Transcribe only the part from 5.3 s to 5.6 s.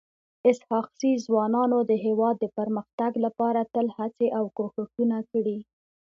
کړي.